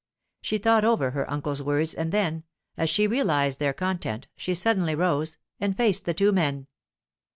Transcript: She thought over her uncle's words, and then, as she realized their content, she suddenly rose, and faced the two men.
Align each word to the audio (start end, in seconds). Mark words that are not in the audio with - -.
She 0.41 0.57
thought 0.57 0.83
over 0.83 1.11
her 1.11 1.29
uncle's 1.29 1.61
words, 1.61 1.93
and 1.93 2.11
then, 2.11 2.43
as 2.75 2.89
she 2.89 3.05
realized 3.05 3.59
their 3.59 3.71
content, 3.71 4.27
she 4.35 4.55
suddenly 4.55 4.95
rose, 4.95 5.37
and 5.59 5.77
faced 5.77 6.05
the 6.05 6.13
two 6.15 6.31
men. 6.31 6.65